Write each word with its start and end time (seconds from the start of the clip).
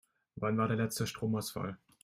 Wann 0.37 0.57
war 0.57 0.67
der 0.67 0.77
letzte 0.77 1.05
Stromausfall? 1.05 1.77